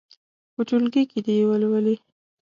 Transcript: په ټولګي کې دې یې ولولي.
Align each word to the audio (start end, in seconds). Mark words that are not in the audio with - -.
په 0.53 0.61
ټولګي 0.67 1.03
کې 1.11 1.19
دې 1.25 1.33
یې 1.39 1.45
ولولي. 1.49 1.95